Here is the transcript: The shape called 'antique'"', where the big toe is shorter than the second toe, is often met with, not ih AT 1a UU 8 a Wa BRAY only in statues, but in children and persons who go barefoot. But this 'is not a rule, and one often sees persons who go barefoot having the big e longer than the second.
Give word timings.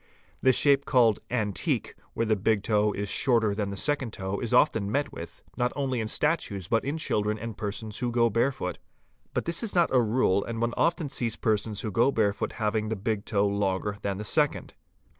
The 0.41 0.51
shape 0.51 0.85
called 0.85 1.19
'antique'"', 1.29 1.93
where 2.15 2.25
the 2.25 2.35
big 2.35 2.63
toe 2.63 2.91
is 2.91 3.07
shorter 3.07 3.53
than 3.53 3.69
the 3.69 3.77
second 3.77 4.13
toe, 4.13 4.39
is 4.39 4.51
often 4.51 4.91
met 4.91 5.13
with, 5.13 5.43
not 5.57 5.65
ih 5.65 5.65
AT 5.65 5.69
1a 5.69 5.69
UU 5.69 5.69
8 5.69 5.69
a 5.69 5.69
Wa 5.69 5.69
BRAY 5.75 5.81
only 5.83 5.99
in 5.99 6.07
statues, 6.07 6.67
but 6.67 6.83
in 6.83 6.97
children 6.97 7.37
and 7.37 7.55
persons 7.55 7.99
who 7.99 8.11
go 8.11 8.27
barefoot. 8.27 8.79
But 9.35 9.45
this 9.45 9.61
'is 9.61 9.75
not 9.75 9.93
a 9.93 10.01
rule, 10.01 10.43
and 10.43 10.59
one 10.59 10.73
often 10.75 11.07
sees 11.07 11.35
persons 11.35 11.81
who 11.81 11.91
go 11.91 12.09
barefoot 12.11 12.53
having 12.53 12.89
the 12.89 12.95
big 12.95 13.31
e 13.31 13.35
longer 13.37 13.99
than 14.01 14.17
the 14.17 14.23
second. 14.23 14.73